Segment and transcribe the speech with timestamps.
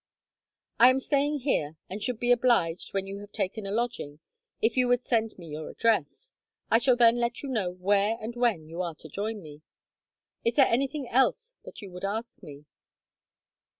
[0.79, 4.19] "I am staying here, and should be obliged, when you have taken a lodging,
[4.59, 6.33] if you would send me your address.
[6.71, 9.61] I shall then let you know where and when you are to join me.
[10.43, 12.65] Is there anything else that you would ask me?"